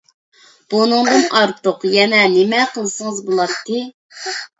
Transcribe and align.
بۇنىڭدىن 0.73 1.27
ئارتۇق 1.41 1.85
يەنە 1.95 2.21
نېمە 2.37 2.63
قىلسىڭىز 2.77 3.21
بولاتتى؟ 3.29 3.83